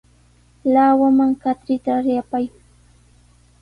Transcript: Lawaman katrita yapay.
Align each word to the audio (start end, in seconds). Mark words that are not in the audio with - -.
Lawaman 0.73 1.31
katrita 1.41 1.93
yapay. 2.15 2.45